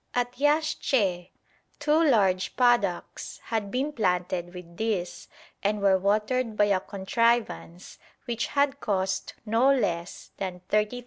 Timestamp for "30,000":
10.71-10.99